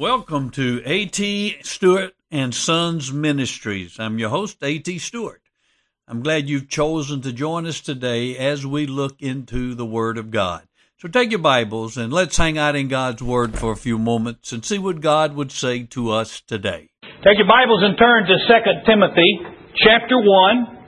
[0.00, 1.58] Welcome to A.T.
[1.60, 4.00] Stewart and Sons Ministries.
[4.00, 4.98] I'm your host, A.T.
[4.98, 5.42] Stewart.
[6.08, 10.30] I'm glad you've chosen to join us today as we look into the Word of
[10.30, 10.62] God.
[10.96, 14.52] So take your Bibles and let's hang out in God's Word for a few moments
[14.52, 16.88] and see what God would say to us today.
[17.22, 18.54] Take your Bibles and turn to 2
[18.86, 19.40] Timothy
[19.84, 20.78] chapter 1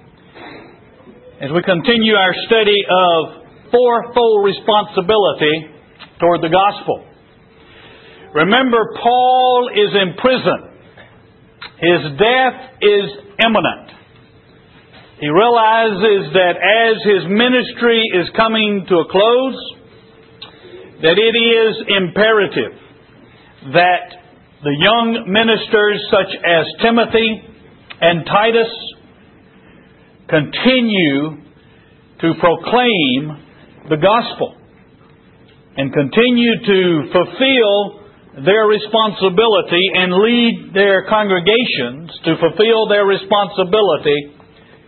[1.42, 5.68] as we continue our study of fourfold responsibility
[6.18, 7.11] toward the gospel.
[8.34, 10.72] Remember, Paul is in prison.
[11.78, 13.06] His death is
[13.44, 13.90] imminent.
[15.20, 19.58] He realizes that as his ministry is coming to a close,
[21.02, 22.78] that it is imperative
[23.72, 24.22] that
[24.64, 27.42] the young ministers such as Timothy
[28.00, 28.72] and Titus
[30.28, 31.42] continue
[32.20, 33.38] to proclaim
[33.90, 34.56] the gospel
[35.76, 38.01] and continue to fulfill
[38.32, 44.32] their responsibility and lead their congregations to fulfill their responsibility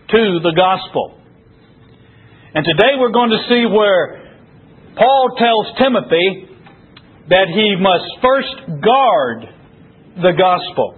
[0.09, 1.21] to the gospel.
[2.55, 4.25] And today we're going to see where
[4.97, 6.49] Paul tells Timothy
[7.29, 9.45] that he must first guard
[10.17, 10.97] the gospel.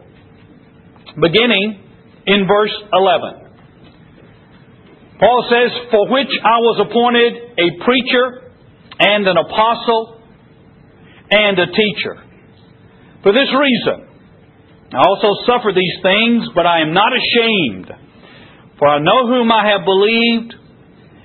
[1.19, 1.83] Beginning
[2.27, 3.47] in verse 11.
[5.19, 8.53] Paul says, For which I was appointed a preacher
[8.99, 10.21] and an apostle
[11.31, 12.26] and a teacher.
[13.27, 14.07] For this reason,
[14.95, 17.91] I also suffer these things, but I am not ashamed
[18.77, 20.53] for I know whom I have believed,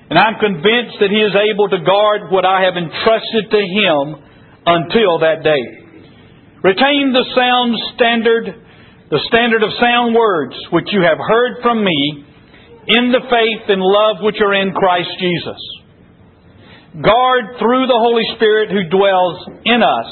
[0.09, 4.03] and I'm convinced that he is able to guard what I have entrusted to him
[4.65, 5.63] until that day.
[6.65, 8.57] Retain the sound standard,
[9.11, 12.25] the standard of sound words which you have heard from me
[12.87, 15.61] in the faith and love which are in Christ Jesus.
[17.05, 20.11] Guard through the Holy Spirit who dwells in us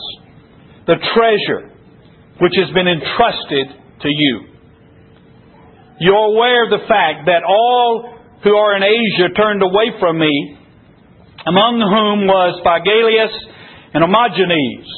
[0.86, 1.70] the treasure
[2.40, 3.68] which has been entrusted
[4.02, 4.48] to you.
[6.00, 10.58] You're aware of the fact that all who are in Asia turned away from me,
[11.45, 13.33] among whom was Phygellus
[13.94, 14.89] and Hermogenes.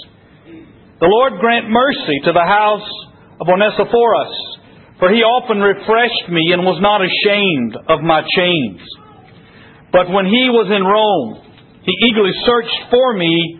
[0.99, 2.87] The Lord grant mercy to the house
[3.41, 4.33] of Onesiphorus,
[4.99, 8.79] for he often refreshed me and was not ashamed of my chains.
[9.91, 11.43] But when he was in Rome,
[11.83, 13.59] he eagerly searched for me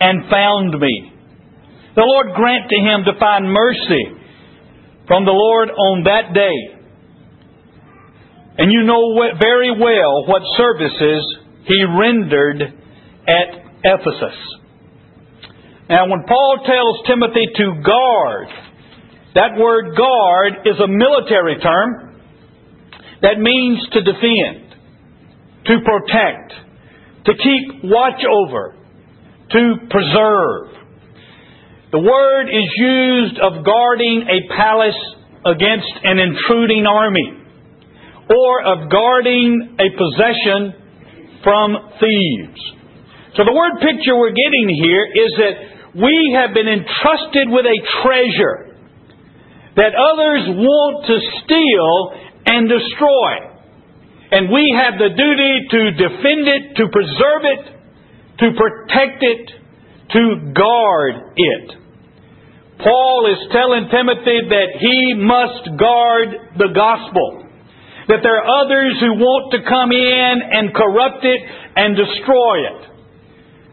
[0.00, 1.13] and found me.
[1.94, 4.04] The Lord grant to him to find mercy
[5.06, 6.74] from the Lord on that day.
[8.58, 11.22] And you know very well what services
[11.66, 12.62] he rendered
[13.26, 13.48] at
[13.84, 14.38] Ephesus.
[15.88, 18.48] Now, when Paul tells Timothy to guard,
[19.34, 22.20] that word guard is a military term
[23.22, 24.74] that means to defend,
[25.66, 26.52] to protect,
[27.26, 28.74] to keep watch over,
[29.50, 30.73] to preserve.
[31.94, 34.98] The word is used of guarding a palace
[35.46, 37.38] against an intruding army,
[38.34, 40.74] or of guarding a possession
[41.46, 42.62] from thieves.
[43.38, 45.54] So the word picture we're getting here is that
[46.02, 48.74] we have been entrusted with a treasure
[49.78, 51.16] that others want to
[51.46, 51.94] steal
[52.42, 53.54] and destroy.
[54.34, 57.62] And we have the duty to defend it, to preserve it,
[58.42, 59.46] to protect it,
[60.10, 61.83] to guard it.
[62.78, 67.46] Paul is telling Timothy that he must guard the gospel.
[68.08, 71.40] That there are others who want to come in and corrupt it
[71.76, 72.80] and destroy it.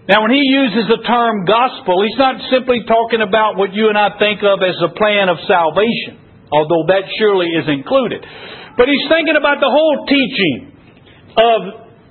[0.07, 3.97] Now, when he uses the term gospel, he's not simply talking about what you and
[3.97, 6.17] I think of as a plan of salvation,
[6.51, 8.23] although that surely is included.
[8.78, 10.73] But he's thinking about the whole teaching
[11.38, 11.59] of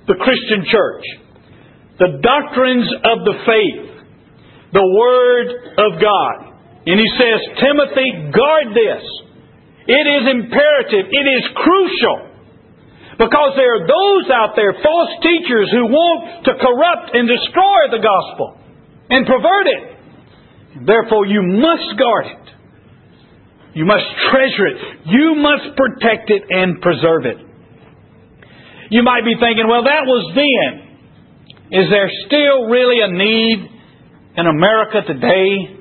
[0.07, 1.03] the Christian church,
[1.99, 3.85] the doctrines of the faith,
[4.71, 5.47] the Word
[5.77, 6.50] of God.
[6.85, 9.03] And he says, Timothy, guard this.
[9.85, 11.05] It is imperative.
[11.09, 12.31] It is crucial.
[13.21, 18.01] Because there are those out there, false teachers, who want to corrupt and destroy the
[18.01, 18.57] gospel
[19.09, 19.83] and pervert it.
[20.87, 22.45] Therefore, you must guard it.
[23.73, 24.77] You must treasure it.
[25.05, 27.37] You must protect it and preserve it.
[28.89, 30.91] You might be thinking, well, that was then.
[31.71, 33.69] Is there still really a need
[34.35, 35.80] in America today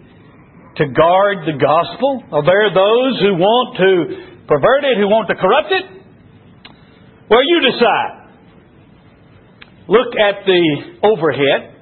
[0.80, 2.24] to guard the gospel?
[2.32, 3.90] Are there those who want to
[4.48, 5.84] pervert it, who want to corrupt it?
[7.28, 8.32] Well, you decide.
[9.86, 10.64] Look at the
[11.04, 11.76] overhead.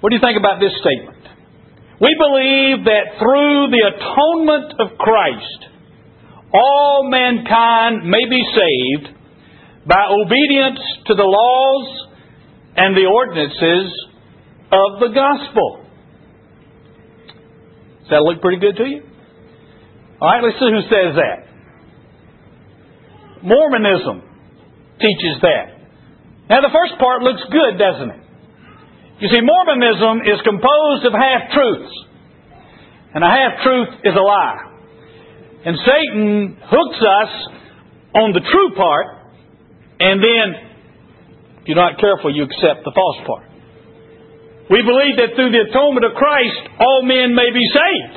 [0.00, 1.18] What do you think about this statement?
[1.98, 5.60] We believe that through the atonement of Christ,
[6.54, 9.18] all mankind may be saved
[9.82, 12.06] by obedience to the laws
[12.76, 13.90] and the ordinances
[14.70, 15.77] of the gospel.
[18.08, 19.02] Does that look pretty good to you?
[20.16, 21.44] All right, let's see who says that.
[23.44, 24.24] Mormonism
[24.96, 25.76] teaches that.
[26.48, 28.20] Now, the first part looks good, doesn't it?
[29.20, 31.92] You see, Mormonism is composed of half truths,
[33.12, 34.56] and a half truth is a lie.
[35.66, 37.32] And Satan hooks us
[38.16, 39.06] on the true part,
[40.00, 40.46] and then,
[41.60, 43.47] if you're not careful, you accept the false part.
[44.68, 48.16] We believe that through the atonement of Christ, all men may be saved.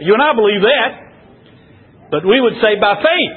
[0.00, 0.90] You and I believe that.
[2.10, 3.36] But we would say by faith.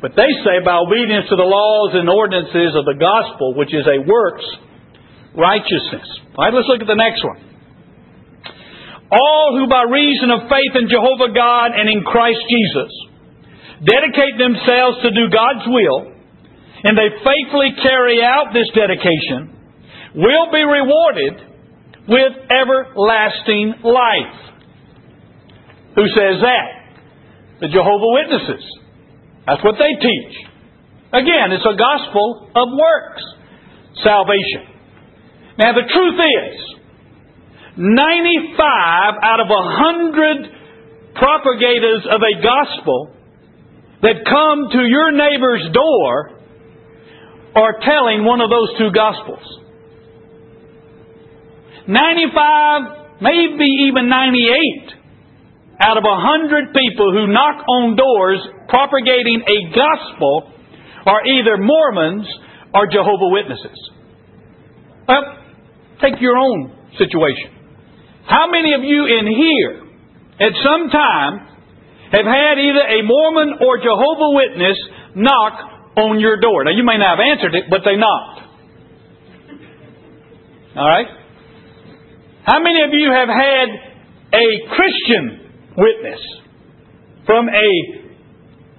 [0.00, 3.84] But they say by obedience to the laws and ordinances of the gospel, which is
[3.84, 4.46] a works
[5.34, 6.06] righteousness.
[6.38, 7.40] All right, let's look at the next one.
[9.10, 12.92] All who by reason of faith in Jehovah God and in Christ Jesus
[13.80, 16.12] dedicate themselves to do God's will,
[16.84, 19.57] and they faithfully carry out this dedication,
[20.14, 21.34] will be rewarded
[22.08, 24.38] with everlasting life.
[25.96, 26.68] Who says that?
[27.60, 28.64] The Jehovah Witnesses.
[29.46, 30.34] That's what they teach.
[31.12, 33.22] Again, it's a gospel of works.
[34.04, 34.78] Salvation.
[35.58, 36.78] Now the truth is,
[37.76, 43.14] 95 out of 100 propagators of a gospel
[44.02, 46.38] that come to your neighbor's door
[47.56, 49.42] are telling one of those two gospels.
[51.88, 54.92] 95, maybe even 98
[55.80, 60.52] out of 100 people who knock on doors propagating a gospel
[61.06, 62.26] are either Mormons
[62.74, 63.78] or Jehovah Witnesses.
[65.08, 65.22] Well,
[66.02, 67.56] take your own situation.
[68.28, 69.88] How many of you in here
[70.44, 71.40] at some time
[72.12, 74.76] have had either a Mormon or Jehovah Witness
[75.16, 76.64] knock on your door?
[76.64, 78.40] Now, you may not have answered it, but they knocked.
[80.76, 81.17] All right?
[82.48, 83.68] How many of you have had
[84.32, 86.20] a Christian witness
[87.26, 87.68] from a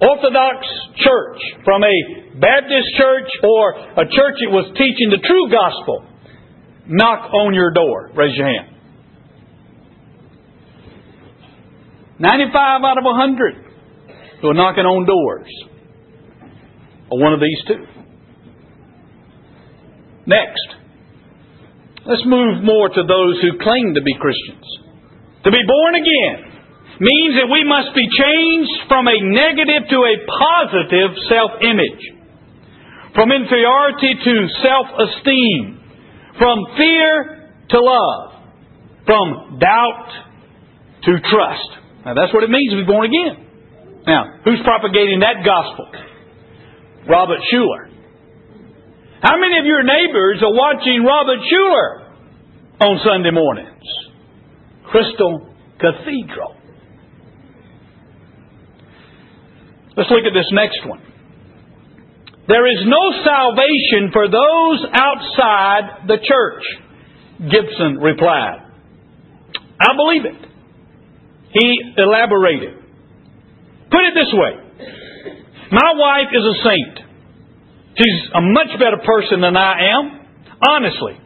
[0.02, 6.04] Orthodox church, from a Baptist church, or a church that was teaching the true gospel
[6.88, 8.10] knock on your door?
[8.16, 8.74] Raise your hand.
[12.18, 13.54] 95 out of 100
[14.42, 15.48] who are knocking on doors
[17.12, 17.86] are one of these two.
[20.26, 20.79] Next.
[22.06, 24.64] Let's move more to those who claim to be Christians.
[25.44, 26.38] To be born again
[27.00, 32.02] means that we must be changed from a negative to a positive self image,
[33.14, 35.80] from inferiority to self esteem,
[36.36, 38.32] from fear to love,
[39.04, 40.08] from doubt
[41.04, 41.70] to trust.
[42.04, 43.50] Now that's what it means to be born again.
[44.06, 45.86] Now, who's propagating that gospel?
[47.08, 47.89] Robert Schuller.
[49.22, 52.08] How many of your neighbors are watching Robert Schuller
[52.80, 53.84] on Sunday mornings?
[54.90, 56.56] Crystal Cathedral.
[59.96, 61.02] Let's look at this next one.
[62.48, 66.64] There is no salvation for those outside the church,
[67.38, 68.64] Gibson replied.
[69.80, 70.50] I believe it.
[71.52, 72.74] He elaborated.
[73.90, 74.52] Put it this way
[75.72, 76.99] My wife is a saint.
[78.00, 80.24] She's a much better person than I am,
[80.64, 81.20] honestly.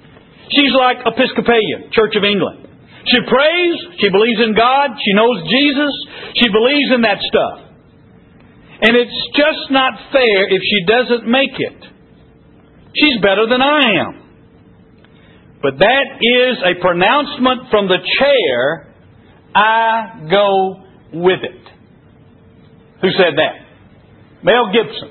[0.51, 2.67] She's like Episcopalian, Church of England.
[3.07, 5.93] She prays, she believes in God, she knows Jesus,
[6.35, 7.65] she believes in that stuff.
[8.83, 11.79] And it's just not fair if she doesn't make it.
[12.97, 14.25] She's better than I am.
[15.63, 18.93] But that is a pronouncement from the chair.
[19.55, 21.63] I go with it.
[23.01, 23.65] Who said that?
[24.43, 25.11] Mel Gibson,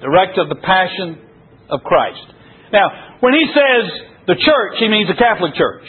[0.00, 1.20] director of the Passion
[1.68, 2.24] of Christ.
[2.72, 3.84] Now, when he says
[4.26, 5.84] the church, he means the Catholic Church.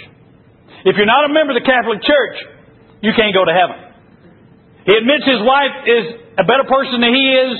[0.83, 2.37] If you're not a member of the Catholic Church,
[3.01, 3.77] you can't go to heaven.
[4.85, 6.05] He admits his wife is
[6.41, 7.53] a better person than he is,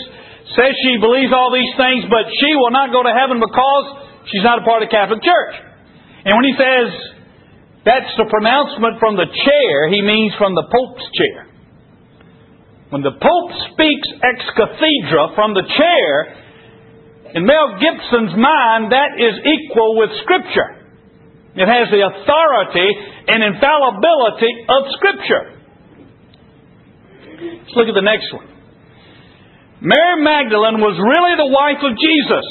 [0.57, 3.85] says she believes all these things, but she will not go to heaven because
[4.33, 5.53] she's not a part of the Catholic Church.
[6.25, 6.87] And when he says
[7.85, 11.50] that's the pronouncement from the chair, he means from the Pope's chair.
[12.91, 16.11] When the Pope speaks ex cathedra from the chair,
[17.31, 20.75] in Mel Gibson's mind, that is equal with Scripture.
[21.55, 22.89] It has the authority
[23.31, 25.43] and infallibility of Scripture.
[27.63, 28.51] Let's look at the next one.
[29.79, 32.47] Mary Magdalene was really the wife of Jesus.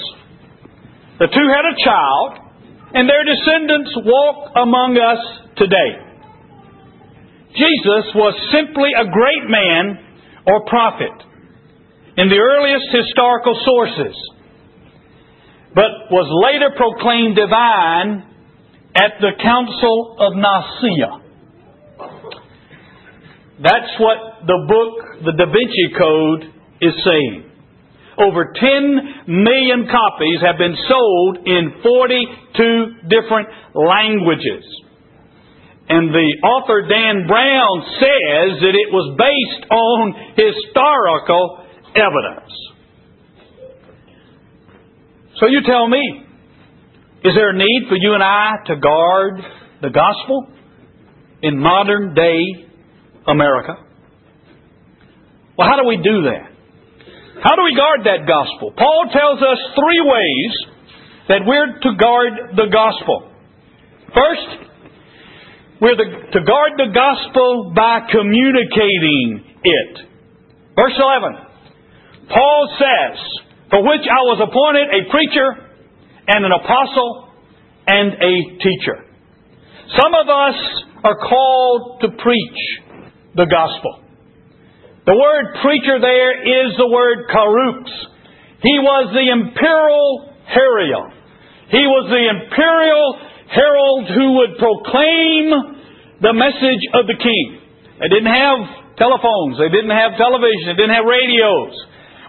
[1.20, 2.30] The two had a child,
[2.96, 5.20] and their descendants walk among us
[5.60, 6.00] today.
[7.52, 10.09] Jesus was simply a great man
[10.46, 11.12] or prophet
[12.16, 14.16] in the earliest historical sources,
[15.74, 18.26] but was later proclaimed divine
[18.94, 21.30] at the Council of Nicaea.
[23.62, 26.44] That's what the book, the Da Vinci Code,
[26.80, 27.44] is saying.
[28.18, 34.64] Over 10 million copies have been sold in 42 different languages.
[35.90, 41.66] And the author Dan Brown says that it was based on historical
[41.98, 42.52] evidence.
[45.40, 45.98] So you tell me,
[47.24, 49.40] is there a need for you and I to guard
[49.82, 50.46] the gospel
[51.42, 52.70] in modern day
[53.26, 53.74] America?
[55.58, 56.54] Well, how do we do that?
[57.42, 58.72] How do we guard that gospel?
[58.78, 60.52] Paul tells us three ways
[61.28, 63.32] that we're to guard the gospel.
[64.14, 64.69] First,
[65.80, 69.92] we're to guard the gospel by communicating it.
[70.76, 72.28] Verse 11.
[72.28, 73.16] Paul says,
[73.70, 75.48] For which I was appointed a preacher
[76.28, 77.32] and an apostle
[77.86, 79.08] and a teacher.
[79.96, 80.58] Some of us
[81.02, 82.60] are called to preach
[83.34, 84.04] the gospel.
[85.06, 87.88] The word preacher there is the word karux.
[88.62, 91.12] He was the imperial herald.
[91.72, 95.44] He was the imperial herald who would proclaim
[96.22, 97.46] the message of the king.
[97.98, 98.58] They didn't have
[98.96, 99.58] telephones.
[99.58, 100.72] They didn't have television.
[100.72, 101.74] They didn't have radios.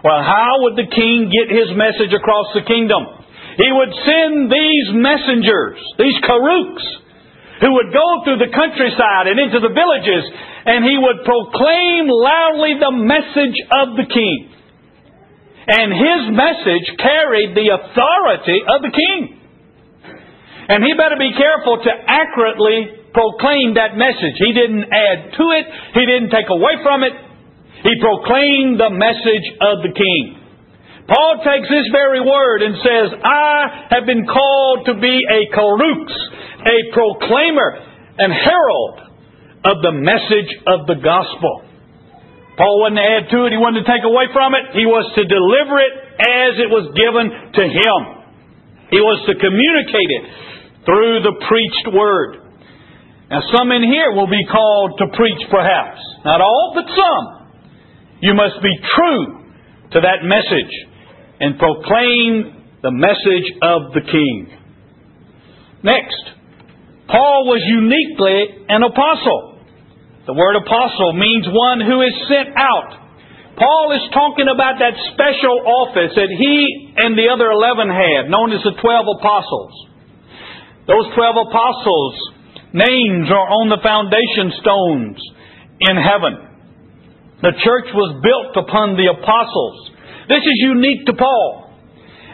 [0.02, 3.06] Well, how would the king get his message across the kingdom?
[3.56, 6.86] He would send these messengers, these karuks,
[7.60, 10.24] who would go through the countryside and into the villages,
[10.66, 14.50] and he would proclaim loudly the message of the king.
[15.68, 19.41] And his message carried the authority of the king.
[20.68, 24.36] And he better be careful to accurately proclaim that message.
[24.38, 27.14] He didn't add to it, he didn't take away from it.
[27.82, 30.38] He proclaimed the message of the king.
[31.10, 36.06] Paul takes this very word and says, I have been called to be a karux,
[36.62, 37.70] a proclaimer
[38.22, 38.96] and herald
[39.66, 41.66] of the message of the gospel.
[42.54, 45.10] Paul wasn't to add to it, he wasn't to take away from it, he was
[45.18, 48.00] to deliver it as it was given to him.
[48.94, 50.51] He was to communicate it
[50.84, 52.42] through the preached word.
[53.30, 56.00] Now, some in here will be called to preach, perhaps.
[56.24, 57.26] Not all, but some.
[58.20, 59.42] You must be true
[59.92, 60.74] to that message
[61.40, 64.52] and proclaim the message of the King.
[65.82, 66.22] Next,
[67.08, 69.58] Paul was uniquely an apostle.
[70.26, 73.02] The word apostle means one who is sent out.
[73.58, 78.52] Paul is talking about that special office that he and the other 11 had, known
[78.52, 79.91] as the 12 apostles.
[80.86, 82.18] Those 12 apostles'
[82.74, 85.18] names are on the foundation stones
[85.78, 86.34] in heaven.
[87.42, 89.78] The church was built upon the apostles.
[90.26, 91.70] This is unique to Paul.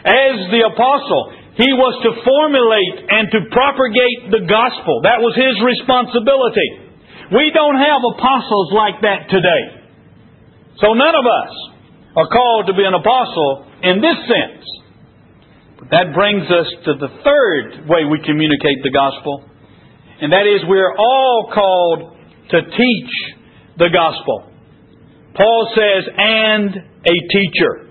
[0.05, 5.03] As the apostle, he was to formulate and to propagate the gospel.
[5.03, 6.89] That was his responsibility.
[7.35, 9.63] We don't have apostles like that today.
[10.81, 11.53] So none of us
[12.15, 14.65] are called to be an apostle in this sense.
[15.91, 19.41] That brings us to the third way we communicate the gospel,
[20.21, 22.13] and that is we're all called
[22.51, 23.13] to teach
[23.77, 24.53] the gospel.
[25.33, 27.89] Paul says, and a teacher.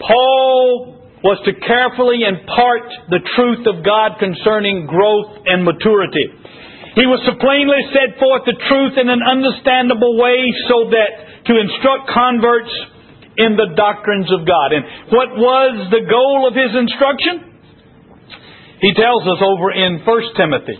[0.00, 6.32] Paul was to carefully impart the truth of God concerning growth and maturity.
[6.96, 11.52] He was to plainly set forth the truth in an understandable way so that to
[11.52, 12.72] instruct converts
[13.36, 14.72] in the doctrines of God.
[14.72, 17.54] And what was the goal of his instruction?
[18.80, 20.78] He tells us over in 1 Timothy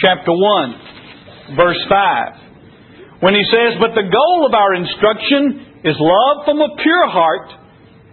[0.00, 6.44] chapter 1 verse 5 when he says, But the goal of our instruction is love
[6.44, 7.48] from a pure heart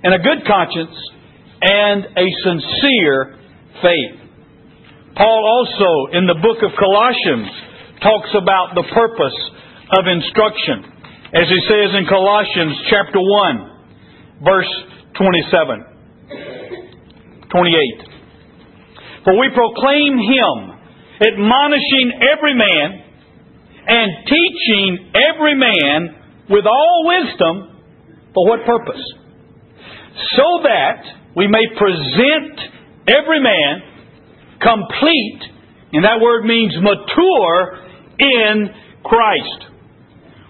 [0.03, 0.95] and a good conscience
[1.61, 3.39] and a sincere
[3.81, 4.25] faith.
[5.15, 7.49] Paul also, in the book of Colossians,
[8.03, 9.39] talks about the purpose
[9.97, 10.94] of instruction.
[11.35, 14.71] As he says in Colossians chapter 1, verse
[15.19, 15.83] 27,
[17.51, 18.07] 28.
[19.25, 20.79] For we proclaim him,
[21.19, 23.03] admonishing every man
[23.85, 26.15] and teaching every man
[26.49, 27.83] with all wisdom
[28.33, 29.03] for what purpose?
[30.37, 31.03] So that
[31.35, 32.59] we may present
[33.09, 33.81] every man
[34.61, 35.41] complete,
[35.91, 37.79] and that word means mature
[38.19, 38.69] in
[39.03, 39.64] Christ.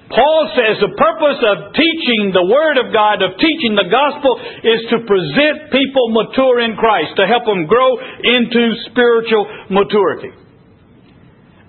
[0.06, 4.86] Paul says the purpose of teaching the Word of God, of teaching the gospel, is
[4.94, 10.30] to present people mature in Christ, to help them grow into spiritual maturity.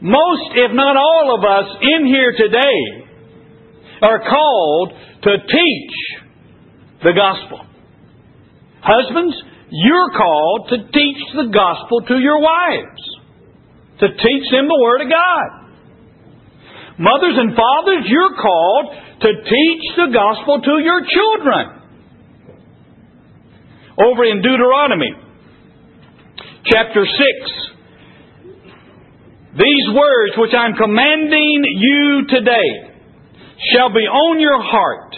[0.05, 3.09] Most, if not all of us in here today,
[4.03, 4.93] are called
[5.25, 5.97] to teach
[7.03, 7.65] the gospel.
[8.85, 9.35] Husbands,
[9.71, 13.01] you're called to teach the gospel to your wives,
[14.01, 15.66] to teach them the Word of God.
[16.99, 18.87] Mothers and fathers, you're called
[19.21, 21.77] to teach the gospel to your children.
[24.01, 25.13] Over in Deuteronomy,
[26.65, 27.17] chapter 6,
[29.57, 32.93] these words which I'm commanding you today
[33.73, 35.17] shall be on your heart.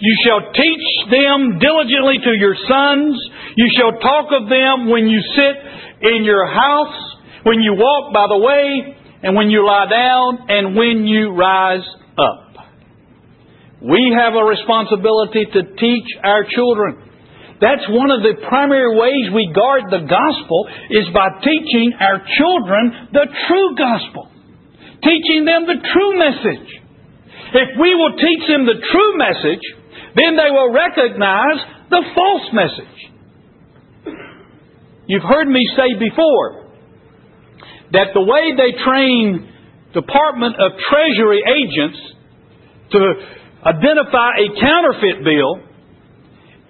[0.00, 3.16] You shall teach them diligently to your sons.
[3.56, 5.56] You shall talk of them when you sit
[6.12, 6.96] in your house,
[7.44, 11.84] when you walk by the way, and when you lie down, and when you rise
[12.16, 12.50] up.
[13.80, 17.08] We have a responsibility to teach our children.
[17.60, 23.12] That's one of the primary ways we guard the gospel is by teaching our children
[23.12, 24.28] the true gospel.
[25.04, 26.68] Teaching them the true message.
[27.52, 29.64] If we will teach them the true message,
[30.16, 32.98] then they will recognize the false message.
[35.06, 36.59] You've heard me say before
[37.92, 39.50] that the way they train
[39.92, 41.98] Department of Treasury agents
[42.92, 43.00] to
[43.66, 45.66] identify a counterfeit bill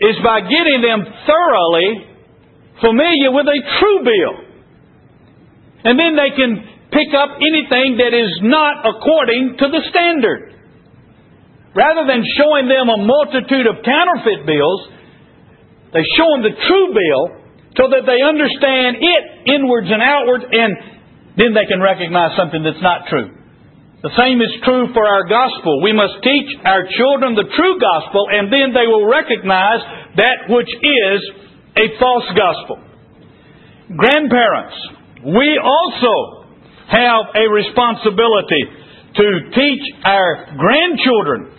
[0.01, 2.09] is by getting them thoroughly
[2.81, 4.35] familiar with a true bill.
[5.85, 10.57] And then they can pick up anything that is not according to the standard.
[11.77, 14.81] Rather than showing them a multitude of counterfeit bills,
[15.93, 17.23] they show them the true bill
[17.77, 19.23] so that they understand it
[19.55, 20.90] inwards and outwards and
[21.41, 23.33] then they can recognize something that's not true.
[24.05, 25.81] The same is true for our gospel.
[25.81, 29.81] We must teach our children the true gospel and then they will recognize
[30.17, 31.21] that which is
[31.77, 32.77] a false gospel.
[33.97, 34.77] Grandparents,
[35.25, 36.49] we also
[36.89, 38.65] have a responsibility
[39.17, 41.53] to teach our grandchildren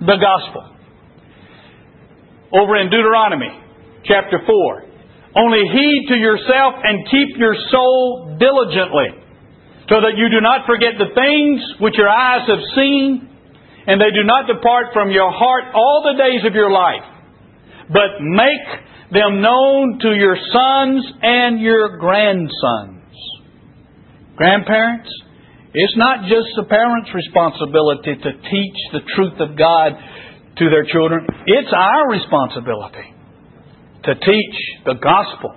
[0.00, 0.70] the gospel.
[2.52, 3.50] Over in Deuteronomy
[4.04, 4.93] chapter 4.
[5.34, 9.18] Only heed to yourself and keep your soul diligently,
[9.90, 13.28] so that you do not forget the things which your eyes have seen,
[13.86, 17.02] and they do not depart from your heart all the days of your life,
[17.90, 23.02] but make them known to your sons and your grandsons.
[24.36, 25.10] Grandparents,
[25.74, 29.98] it's not just the parents' responsibility to teach the truth of God
[30.58, 33.14] to their children, it's our responsibility
[34.04, 35.56] to teach the gospel,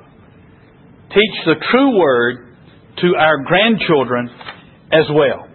[1.10, 2.56] teach the true word
[3.02, 4.30] to our grandchildren
[4.92, 5.48] as well.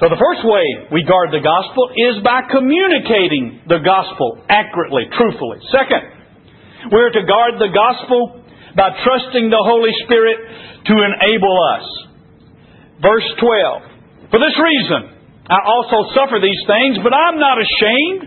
[0.00, 5.60] So the first way we guard the gospel is by communicating the gospel accurately, truthfully.
[5.68, 8.40] Second, we're to guard the gospel
[8.76, 10.40] by trusting the Holy Spirit
[10.88, 11.86] to enable us.
[13.04, 14.32] Verse 12.
[14.32, 15.20] For this reason,
[15.52, 18.24] I also suffer these things, but I'm not ashamed,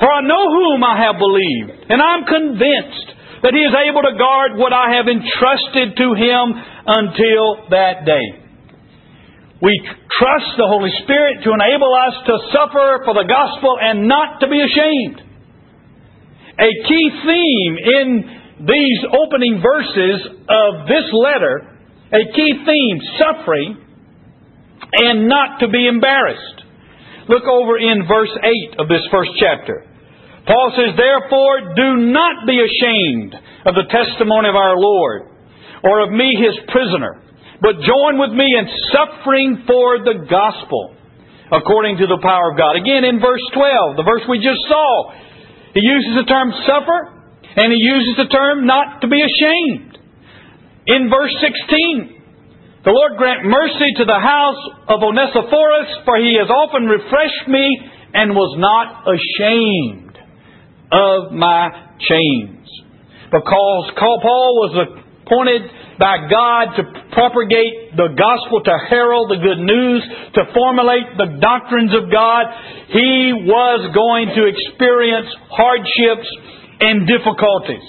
[0.00, 3.11] for I know whom I have believed, and I'm convinced
[3.42, 6.44] that He is able to guard what I have entrusted to Him
[6.86, 8.42] until that day.
[9.62, 9.78] We
[10.18, 14.50] trust the Holy Spirit to enable us to suffer for the gospel and not to
[14.50, 15.22] be ashamed.
[16.58, 18.06] A key theme in
[18.66, 20.18] these opening verses
[20.50, 21.78] of this letter,
[22.10, 23.82] a key theme, suffering
[24.92, 26.62] and not to be embarrassed.
[27.28, 28.34] Look over in verse
[28.74, 29.86] 8 of this first chapter.
[30.46, 35.30] Paul says, Therefore, do not be ashamed of the testimony of our Lord,
[35.86, 37.22] or of me, his prisoner,
[37.62, 40.98] but join with me in suffering for the gospel,
[41.54, 42.74] according to the power of God.
[42.74, 45.14] Again, in verse 12, the verse we just saw,
[45.78, 47.22] he uses the term suffer,
[47.54, 49.94] and he uses the term not to be ashamed.
[50.90, 56.50] In verse 16, the Lord grant mercy to the house of Onesiphorus, for he has
[56.50, 57.62] often refreshed me
[58.10, 60.01] and was not ashamed
[60.92, 62.68] of my chains.
[63.32, 65.62] Because Paul was appointed
[65.98, 66.82] by God to
[67.16, 70.02] propagate the gospel, to herald the good news,
[70.34, 72.44] to formulate the doctrines of God,
[72.92, 76.28] he was going to experience hardships
[76.80, 77.86] and difficulties.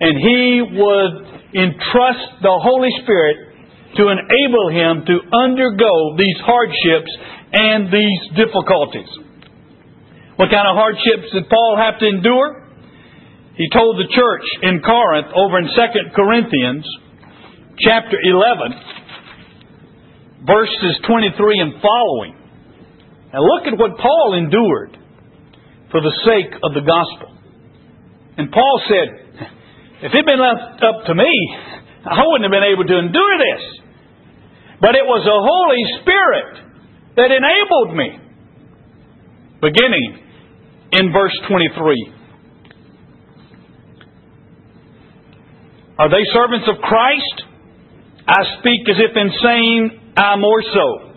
[0.00, 1.12] And he would
[1.56, 3.48] entrust the Holy Spirit
[3.96, 7.12] to enable him to undergo these hardships
[7.52, 9.08] and these difficulties.
[10.38, 12.62] What kind of hardships did Paul have to endure?
[13.58, 16.86] He told the church in Corinth over in 2 Corinthians
[17.82, 18.70] chapter 11
[20.46, 22.38] verses 23 and following.
[23.34, 24.96] Now look at what Paul endured
[25.90, 27.34] for the sake of the gospel.
[28.38, 29.08] And Paul said,
[30.06, 31.34] if it had been left up to me,
[32.06, 33.64] I wouldn't have been able to endure this.
[34.80, 36.62] But it was the Holy Spirit
[37.18, 38.28] that enabled me.
[39.60, 40.27] Beginning
[40.92, 42.12] in verse 23.
[45.98, 47.42] Are they servants of Christ?
[48.26, 51.08] I speak as if in saying, I more so.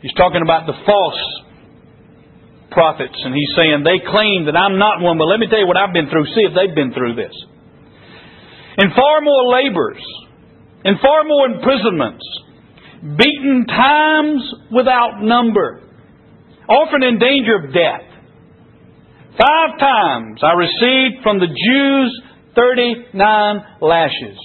[0.00, 1.20] He's talking about the false
[2.70, 5.66] prophets, and he's saying they claim that I'm not one, but let me tell you
[5.66, 6.24] what I've been through.
[6.34, 7.34] See if they've been through this.
[8.78, 10.02] In far more labors,
[10.84, 12.24] in far more imprisonments,
[13.02, 15.82] beaten times without number,
[16.68, 18.07] often in danger of death.
[19.38, 22.10] Five times I received from the Jews
[22.56, 23.14] 39
[23.80, 24.38] lashes.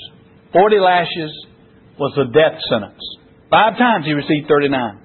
[0.54, 1.34] 40 lashes
[1.98, 3.02] was the death sentence.
[3.50, 5.02] Five times he received 39.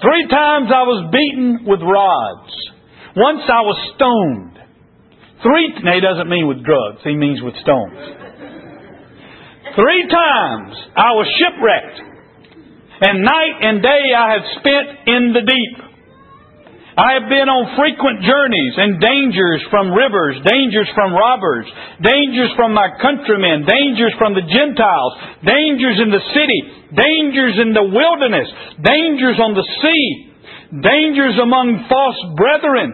[0.00, 2.52] Three times I was beaten with rods.
[3.16, 4.56] Once I was stoned.
[5.42, 8.00] Three, no, he doesn't mean with drugs, he means with stones.
[9.76, 12.00] Three times I was shipwrecked.
[13.00, 15.87] And night and day I have spent in the deep.
[16.98, 21.70] I have been on frequent journeys and dangers from rivers, dangers from robbers,
[22.02, 25.14] dangers from my countrymen, dangers from the Gentiles,
[25.46, 26.60] dangers in the city,
[26.98, 28.50] dangers in the wilderness,
[28.82, 30.34] dangers on the sea,
[30.82, 32.90] dangers among false brethren.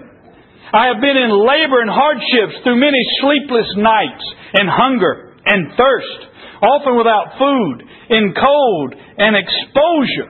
[0.69, 6.21] I have been in labor and hardships through many sleepless nights and hunger and thirst,
[6.61, 10.29] often without food, in cold and exposure.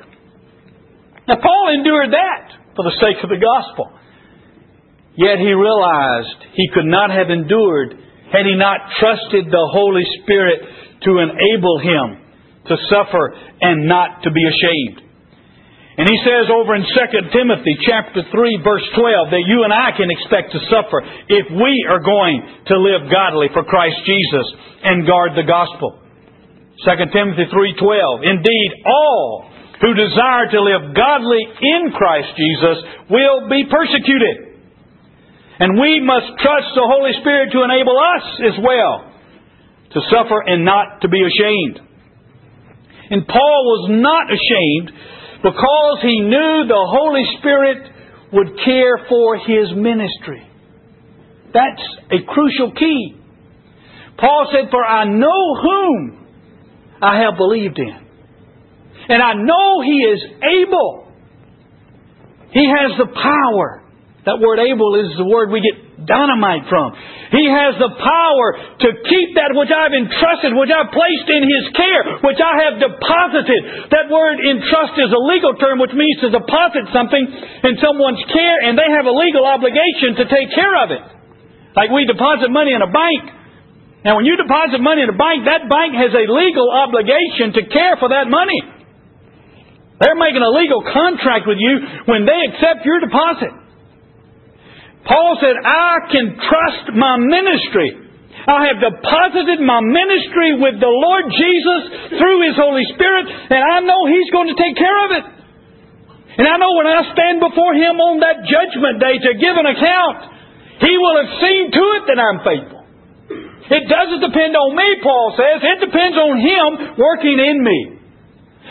[1.27, 3.91] Now Paul endured that for the sake of the gospel.
[5.17, 7.95] Yet he realized he could not have endured
[8.35, 10.59] had he not trusted the Holy Spirit
[11.07, 12.07] to enable him
[12.67, 15.05] to suffer and not to be ashamed.
[15.95, 19.95] And he says over in 2 Timothy chapter 3 verse 12 that you and I
[19.95, 20.99] can expect to suffer
[21.31, 24.47] if we are going to live godly for Christ Jesus
[24.83, 26.03] and guard the gospel.
[26.83, 32.79] 2 Timothy 3:12 Indeed all who desire to live godly in Christ Jesus
[33.11, 34.55] will be persecuted.
[35.59, 39.15] And we must trust the Holy Spirit to enable us as well
[39.95, 41.81] to suffer and not to be ashamed.
[43.11, 44.91] And Paul was not ashamed
[45.43, 47.79] because he knew the Holy Spirit
[48.33, 50.43] would care for his ministry.
[51.53, 53.15] That's a crucial key.
[54.19, 56.27] Paul said, For I know whom
[57.01, 58.04] I have believed in.
[59.09, 61.09] And I know He is able.
[62.53, 63.83] He has the power.
[64.25, 66.97] That word able is the word we get dynamite from.
[67.29, 68.47] He has the power
[68.81, 72.75] to keep that which I've entrusted, which I've placed in His care, which I have
[72.81, 73.93] deposited.
[73.93, 77.25] That word entrust is a legal term which means to deposit something
[77.69, 81.05] in someone's care and they have a legal obligation to take care of it.
[81.77, 83.29] Like we deposit money in a bank.
[84.09, 87.63] Now when you deposit money in a bank, that bank has a legal obligation to
[87.69, 88.74] care for that money.
[90.01, 91.75] They're making a legal contract with you
[92.11, 93.55] when they accept your deposit.
[95.07, 98.05] Paul said, I can trust my ministry.
[98.45, 101.83] I have deposited my ministry with the Lord Jesus
[102.19, 105.25] through His Holy Spirit, and I know He's going to take care of it.
[106.35, 109.69] And I know when I stand before Him on that judgment day to give an
[109.71, 110.19] account,
[110.83, 112.83] He will have seen to it that I'm faithful.
[113.71, 115.65] It doesn't depend on me, Paul says.
[115.65, 116.69] It depends on Him
[117.01, 117.94] working in me.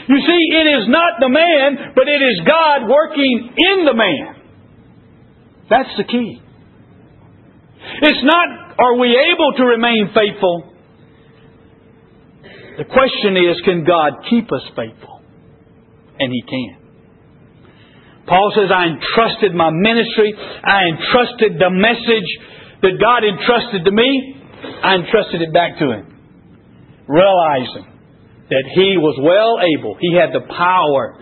[0.08, 4.36] You see, it is not the man, but it is God working in the man.
[5.70, 6.42] That's the key.
[8.02, 10.74] It's not, are we able to remain faithful?
[12.78, 15.22] The question is, can God keep us faithful?
[16.20, 16.78] And He can.
[18.28, 22.30] Paul says, I entrusted my ministry, I entrusted the message
[22.82, 24.36] that God entrusted to me,
[24.84, 26.10] I entrusted it back to Him.
[27.08, 27.93] Realizing
[28.54, 31.18] that he was well able, he had the power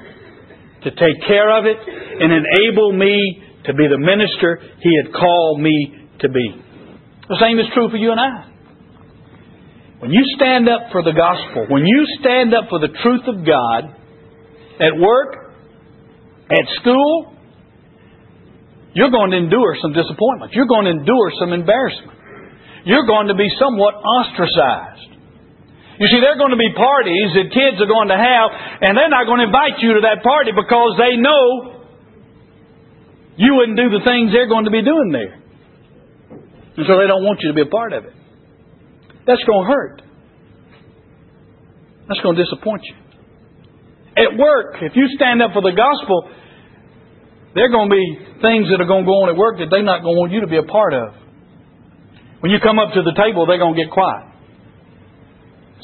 [0.83, 3.15] to take care of it and enable me
[3.65, 6.47] to be the minister he had called me to be.
[7.29, 8.51] The same is true for you and I.
[9.99, 13.45] When you stand up for the gospel, when you stand up for the truth of
[13.45, 13.95] God,
[14.81, 15.53] at work,
[16.49, 17.37] at school,
[18.93, 20.53] you're going to endure some disappointment.
[20.53, 22.17] You're going to endure some embarrassment.
[22.83, 25.10] You're going to be somewhat ostracized.
[26.01, 28.47] You see, there are going to be parties that kids are going to have,
[28.81, 31.77] and they're not going to invite you to that party because they know
[33.37, 35.37] you wouldn't do the things they're going to be doing there.
[36.73, 38.17] And so they don't want you to be a part of it.
[39.29, 40.01] That's going to hurt.
[42.09, 42.97] That's going to disappoint you.
[44.17, 46.33] At work, if you stand up for the gospel,
[47.53, 49.69] there are going to be things that are going to go on at work that
[49.69, 51.13] they're not going to want you to be a part of.
[52.41, 54.30] When you come up to the table, they're going to get quiet.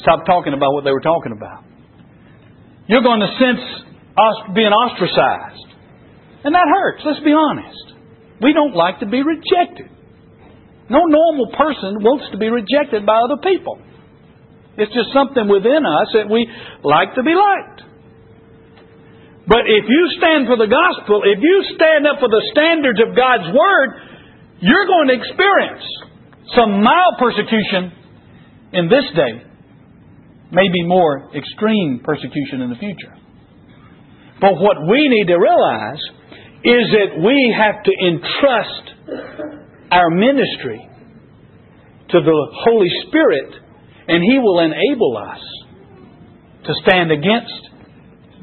[0.02, 1.64] Stop talking about what they were talking about.
[2.86, 3.62] You're going to sense
[4.16, 5.68] us being ostracized.
[6.44, 7.98] And that hurts, let's be honest.
[8.40, 9.90] We don't like to be rejected.
[10.88, 13.76] No normal person wants to be rejected by other people.
[14.78, 16.46] It's just something within us that we
[16.86, 17.82] like to be liked.
[19.48, 23.16] But if you stand for the gospel, if you stand up for the standards of
[23.16, 23.88] God's Word,
[24.60, 25.84] you're going to experience
[26.54, 27.92] some mild persecution
[28.72, 29.47] in this day,
[30.50, 33.14] maybe more extreme persecution in the future.
[34.40, 36.00] But what we need to realize
[36.64, 38.84] is that we have to entrust
[39.90, 40.88] our ministry
[42.10, 43.54] to the Holy Spirit,
[44.08, 45.40] and He will enable us
[46.64, 47.52] to stand against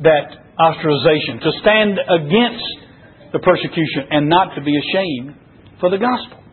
[0.03, 2.65] that ostracization, to stand against
[3.33, 5.35] the persecution, and not to be ashamed
[5.79, 6.43] for the gospel.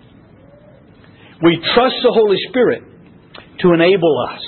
[1.45, 2.83] We trust the Holy Spirit
[3.61, 4.41] to enable us.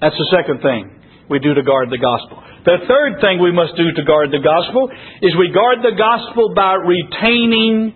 [0.00, 0.90] That's the second thing
[1.28, 2.42] we do to guard the gospel.
[2.64, 4.90] The third thing we must do to guard the gospel
[5.22, 7.94] is we guard the gospel by retaining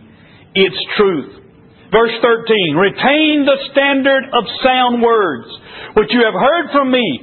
[0.55, 1.45] its truth.
[1.91, 5.47] Verse 13, retain the standard of sound words,
[5.95, 7.21] which you have heard from me,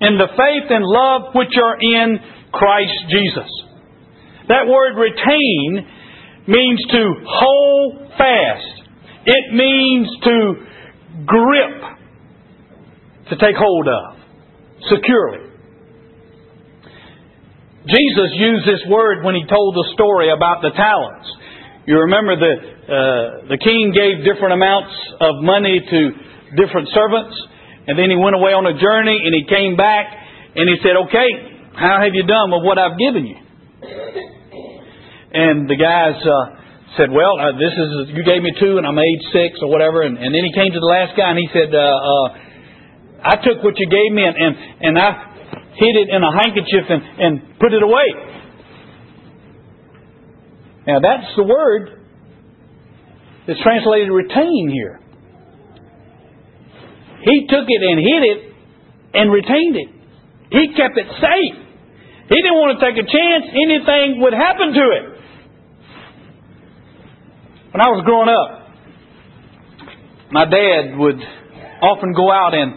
[0.00, 2.18] in the faith and love which are in
[2.52, 3.50] Christ Jesus.
[4.48, 5.86] That word retain
[6.46, 8.82] means to hold fast.
[9.26, 10.54] It means to
[11.26, 11.97] grip,
[13.30, 14.16] to take hold of,
[14.88, 15.48] securely.
[17.88, 21.28] Jesus used this word when he told the story about the talents.
[21.88, 26.00] You remember the, uh, the king gave different amounts of money to
[26.52, 27.32] different servants,
[27.88, 30.04] and then he went away on a journey and he came back
[30.52, 31.30] and he said, Okay,
[31.72, 33.38] how have you done with what I've given you?
[35.32, 36.60] And the guys uh,
[37.00, 40.04] said, Well, uh, this is you gave me two, and I made six or whatever.
[40.04, 42.26] And, and then he came to the last guy and he said, uh, uh,
[43.24, 45.10] I took what you gave me and, and, and I
[45.74, 48.08] hid it in a handkerchief and, and put it away.
[50.86, 52.02] Now that's the word
[53.46, 55.00] that's translated retain here.
[57.24, 58.40] He took it and hid it
[59.14, 59.88] and retained it.
[60.50, 61.56] He kept it safe.
[62.28, 65.04] He didn't want to take a chance anything would happen to it.
[67.72, 68.58] When I was growing up,
[70.30, 71.20] my dad would
[71.82, 72.74] often go out and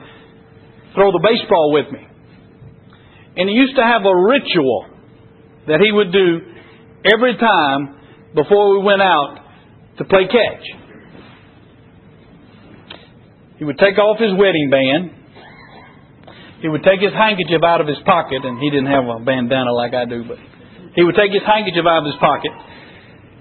[0.94, 2.08] throw the baseball with me.
[3.38, 4.86] And he used to have a ritual
[5.68, 6.42] that he would do
[7.06, 7.96] every time
[8.36, 9.38] before we went out
[9.98, 10.66] to play catch.
[13.58, 15.22] He would take off his wedding band
[16.62, 19.74] he would take his handkerchief out of his pocket, and he didn't have a bandana
[19.74, 20.38] like I do, but
[20.94, 22.52] he would take his handkerchief out of his pocket,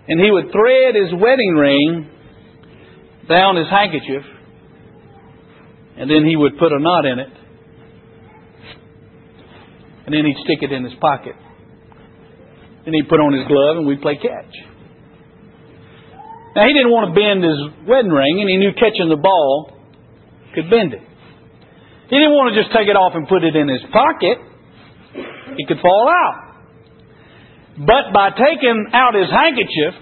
[0.08, 2.08] and he would thread his wedding ring
[3.28, 4.24] down his handkerchief,
[5.98, 7.28] and then he would put a knot in it,
[10.10, 11.38] and then he'd stick it in his pocket.
[12.82, 14.54] Then he'd put on his glove, and we'd play catch.
[16.58, 19.70] Now, he didn't want to bend his wedding ring, and he knew catching the ball
[20.50, 21.06] could bend it.
[22.10, 24.34] He didn't want to just take it off and put it in his pocket.
[25.54, 26.58] It could fall out.
[27.78, 29.94] But by taking out his handkerchief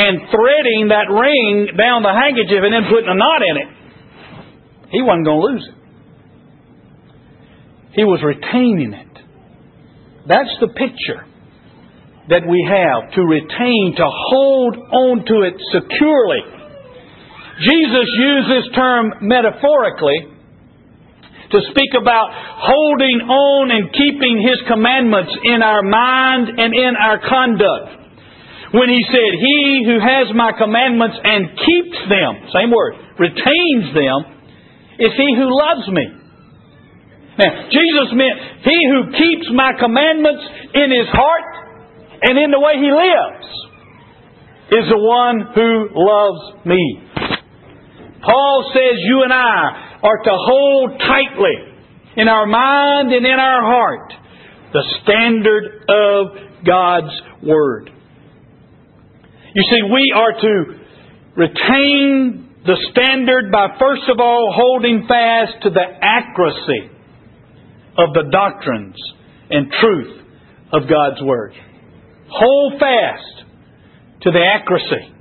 [0.00, 3.68] and threading that ring down the handkerchief and then putting a knot in it,
[4.96, 5.76] he wasn't going to lose it.
[8.00, 9.09] He was retaining it.
[10.26, 11.24] That's the picture
[12.28, 16.44] that we have to retain, to hold on to it securely.
[17.60, 20.30] Jesus used this term metaphorically
[21.50, 27.18] to speak about holding on and keeping His commandments in our mind and in our
[27.18, 27.98] conduct.
[28.70, 34.40] When He said, He who has my commandments and keeps them, same word, retains them,
[35.00, 36.19] is he who loves me.
[37.40, 38.36] Now, Jesus meant,
[38.68, 40.44] He who keeps my commandments
[40.76, 41.48] in His heart
[42.20, 43.48] and in the way He lives
[44.76, 47.00] is the one who loves me.
[48.20, 51.56] Paul says you and I are to hold tightly
[52.16, 54.12] in our mind and in our heart
[54.74, 57.90] the standard of God's Word.
[59.54, 60.80] You see, we are to
[61.36, 66.99] retain the standard by first of all holding fast to the accuracy
[68.00, 68.96] of the doctrines
[69.50, 70.22] and truth
[70.72, 71.52] of God's Word.
[72.30, 73.44] Hold fast
[74.22, 75.12] to the accuracy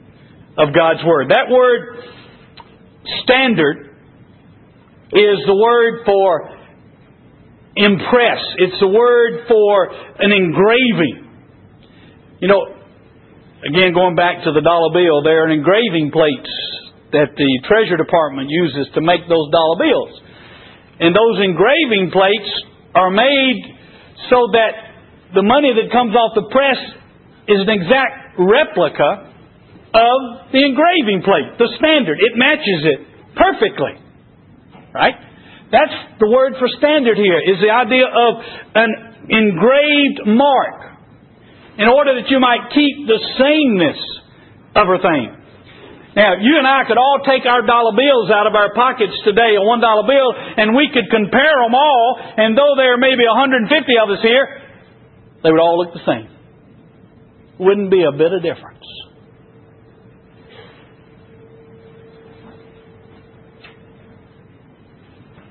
[0.57, 1.29] of God's Word.
[1.29, 1.97] That word
[3.23, 3.89] standard
[5.11, 6.59] is the word for
[7.75, 8.41] impress.
[8.57, 9.89] It's the word for
[10.19, 11.25] an engraving.
[12.41, 12.61] You know,
[13.65, 16.51] again, going back to the dollar bill, there are engraving plates
[17.11, 20.21] that the Treasury Department uses to make those dollar bills.
[20.99, 22.51] And those engraving plates
[22.95, 23.63] are made
[24.29, 26.79] so that the money that comes off the press
[27.47, 29.31] is an exact replica
[29.93, 32.19] of the engraving plate, the standard.
[32.19, 32.99] It matches it
[33.35, 33.95] perfectly.
[34.93, 35.15] Right?
[35.71, 38.31] That's the word for standard here, is the idea of
[38.75, 38.89] an
[39.29, 40.97] engraved mark
[41.77, 43.99] in order that you might keep the sameness
[44.75, 45.38] of her thing.
[46.15, 49.55] Now, you and I could all take our dollar bills out of our pockets today,
[49.55, 53.25] a one dollar bill, and we could compare them all, and though there may be
[53.25, 53.69] 150
[54.01, 54.61] of us here,
[55.43, 56.27] they would all look the same.
[57.59, 58.85] Wouldn't be a bit of difference.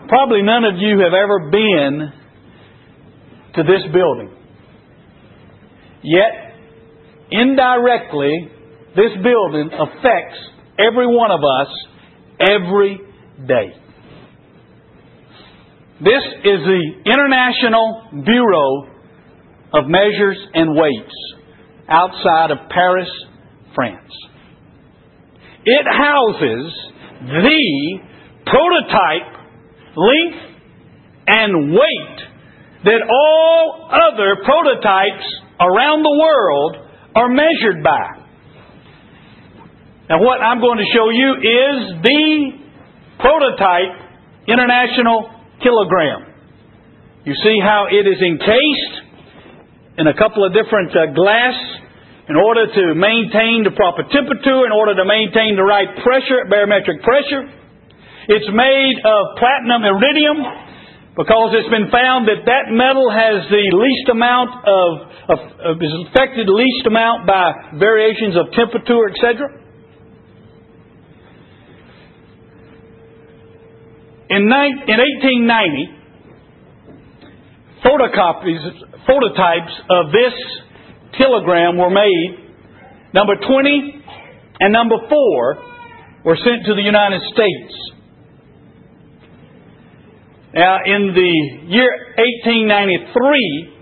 [0.08, 2.12] Probably none of you have ever been
[3.54, 4.34] to this building.
[6.02, 6.54] Yet,
[7.30, 8.50] indirectly,
[8.98, 10.38] this building affects
[10.76, 11.68] every one of us
[12.40, 12.98] every
[13.46, 13.70] day.
[16.00, 18.88] This is the International Bureau
[19.72, 21.14] of Measures and Weights
[21.88, 23.08] outside of Paris,
[23.74, 24.12] France.
[25.64, 26.72] It houses
[27.20, 27.98] the
[28.46, 29.46] prototype
[29.96, 30.38] length
[31.28, 32.18] and weight
[32.84, 35.26] that all other prototypes
[35.60, 36.76] around the world
[37.14, 38.17] are measured by.
[40.08, 42.24] Now, what I'm going to show you is the
[43.20, 43.92] prototype
[44.48, 45.28] international
[45.60, 46.32] kilogram.
[47.28, 48.94] You see how it is encased
[50.00, 51.56] in a couple of different uh, glass
[52.24, 57.04] in order to maintain the proper temperature, in order to maintain the right pressure, barometric
[57.04, 57.44] pressure.
[58.32, 60.40] It's made of platinum iridium
[61.20, 64.88] because it's been found that that metal has the least amount of,
[65.36, 69.67] of, of is affected least amount by variations of temperature, etc.
[74.30, 75.98] In, in 1890,
[77.84, 78.60] photocopies,
[79.06, 80.34] phototypes of this
[81.16, 82.36] kilogram were made.
[83.14, 84.04] Number 20
[84.60, 85.58] and number 4
[86.24, 87.74] were sent to the United States.
[90.54, 91.32] Now, in the
[91.68, 93.74] year 1893,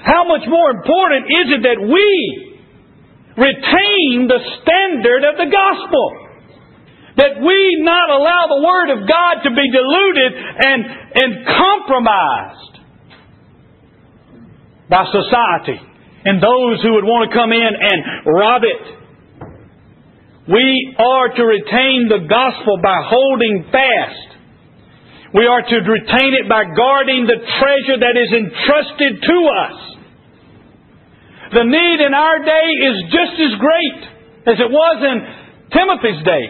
[0.05, 2.09] How much more important is it that we
[3.35, 6.05] retain the standard of the gospel?
[7.17, 10.79] That we not allow the Word of God to be diluted and,
[11.15, 12.75] and compromised
[14.89, 15.79] by society
[16.25, 18.83] and those who would want to come in and rob it.
[20.49, 24.24] We are to retain the gospel by holding fast
[25.35, 29.77] we are to retain it by guarding the treasure that is entrusted to us.
[31.59, 33.99] The need in our day is just as great
[34.47, 35.17] as it was in
[35.75, 36.45] Timothy's day.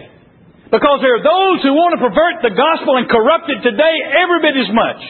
[0.70, 4.38] Because there are those who want to pervert the gospel and corrupt it today every
[4.46, 5.02] bit as much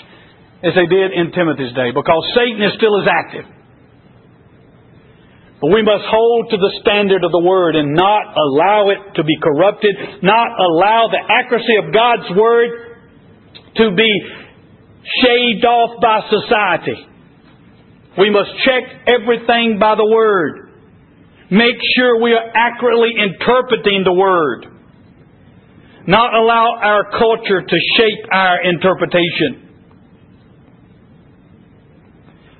[0.64, 3.45] as they did in Timothy's day, because Satan is still as active.
[5.61, 9.22] But we must hold to the standard of the Word and not allow it to
[9.24, 12.86] be corrupted, not allow the accuracy of God's Word
[13.79, 14.11] to be
[15.22, 17.07] shaved off by society.
[18.18, 20.70] We must check everything by the Word.
[21.51, 24.66] Make sure we are accurately interpreting the Word.
[26.07, 29.62] Not allow our culture to shape our interpretation.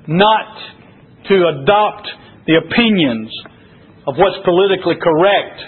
[0.09, 0.57] Not
[1.29, 2.09] to adopt
[2.47, 3.31] the opinions
[4.07, 5.61] of what's politically correct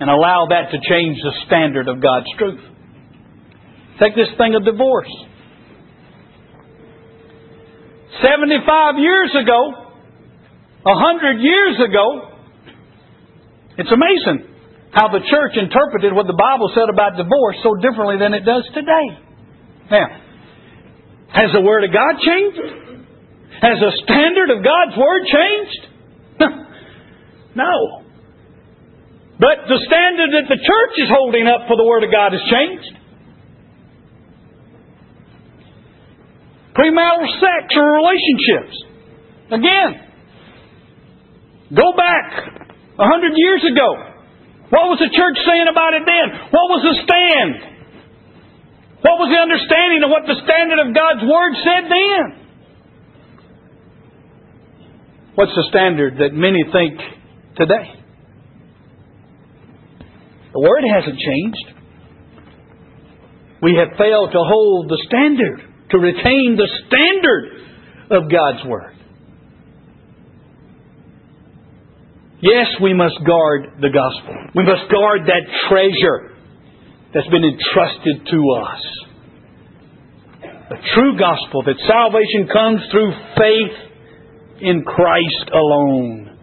[0.00, 2.60] and allow that to change the standard of God's truth.
[4.00, 5.10] Take this thing of divorce.
[8.22, 9.60] 75 years ago,
[10.82, 12.32] 100 years ago,
[13.78, 14.48] it's amazing
[14.92, 18.64] how the church interpreted what the Bible said about divorce so differently than it does
[18.72, 19.06] today.
[19.90, 20.08] Now,
[21.32, 22.60] has the Word of God changed?
[23.60, 25.82] Has the standard of God's Word changed?
[27.56, 28.04] no.
[29.36, 32.40] But the standard that the church is holding up for the Word of God has
[32.48, 33.05] changed.
[36.76, 38.76] Premarital sex or relationships.
[39.48, 39.90] Again,
[41.72, 42.52] go back
[42.98, 43.96] a hundred years ago.
[44.68, 46.26] What was the church saying about it then?
[46.52, 47.76] What was the stand?
[49.00, 52.24] What was the understanding of what the standard of God's Word said then?
[55.36, 56.98] What's the standard that many think
[57.56, 58.02] today?
[60.52, 61.66] The Word hasn't changed.
[63.62, 65.60] We have failed to hold the standard,
[65.90, 67.44] to retain the standard
[68.10, 68.96] of God's Word.
[72.40, 74.34] Yes, we must guard the gospel.
[74.54, 76.36] We must guard that treasure
[77.14, 78.82] that's been entrusted to us.
[80.68, 86.38] The true gospel that salvation comes through faith in Christ alone.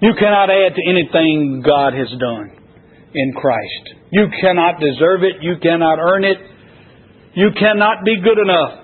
[0.00, 2.58] You cannot add to anything God has done
[3.14, 3.96] in Christ.
[4.10, 5.42] You cannot deserve it.
[5.42, 6.38] You cannot earn it.
[7.34, 8.82] You cannot be good enough.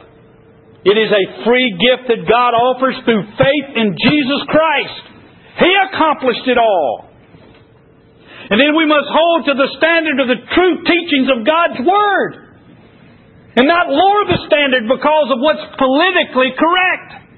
[0.84, 5.04] It is a free gift that God offers through faith in Jesus Christ.
[5.58, 7.10] He accomplished it all.
[8.48, 12.32] And then we must hold to the standard of the true teachings of God's Word.
[13.58, 17.28] And not lower the standard because of what's politically correct.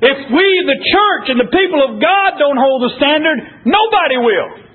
[0.00, 4.65] If we, the church and the people of God, don't hold the standard, nobody will.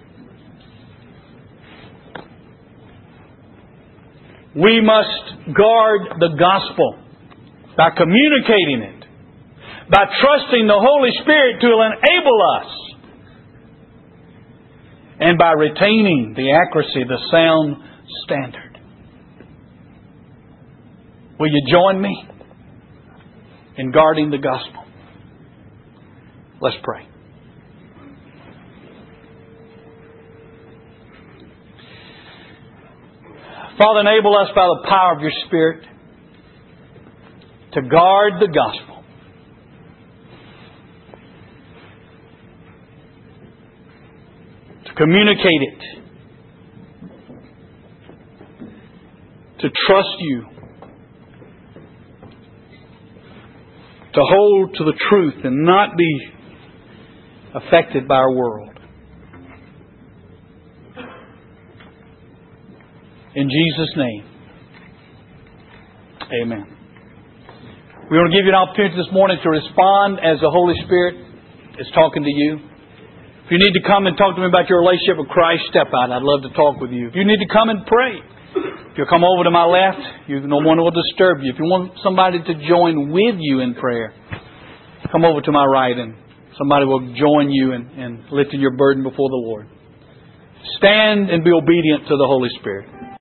[4.56, 7.00] We must guard the gospel
[7.78, 9.02] by communicating it
[9.92, 12.72] by trusting the Holy Spirit to enable us
[15.20, 17.76] and by retaining the accuracy, the sound
[18.24, 18.80] standard.
[21.38, 22.26] Will you join me
[23.78, 24.86] in guarding the gospel?
[26.62, 27.11] Let's pray.
[33.82, 35.84] Father, enable us by the power of your Spirit
[37.74, 39.04] to guard the gospel.
[44.86, 45.80] To communicate it,
[49.62, 50.46] to trust you,
[54.14, 56.20] to hold to the truth and not be
[57.56, 58.71] affected by our world.
[63.34, 64.24] In Jesus' name,
[66.44, 66.68] amen.
[68.12, 71.16] We want to give you an opportunity this morning to respond as the Holy Spirit
[71.80, 72.60] is talking to you.
[73.48, 75.88] If you need to come and talk to me about your relationship with Christ, step
[75.96, 76.12] out.
[76.12, 77.08] I'd love to talk with you.
[77.08, 80.44] If you need to come and pray, if you'll come over to my left, you,
[80.44, 81.56] no one will disturb you.
[81.56, 84.12] If you want somebody to join with you in prayer,
[85.08, 86.20] come over to my right and
[86.60, 89.72] somebody will join you in, in lifting your burden before the Lord.
[90.84, 93.02] Stand and be obedient to the Holy Spirit.